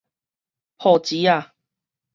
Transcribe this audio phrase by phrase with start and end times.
[0.77, 1.53] 破子仔